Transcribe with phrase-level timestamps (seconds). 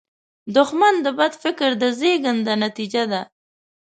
[0.55, 3.21] دښمن د بد فکر د زیږنده نتیجه ده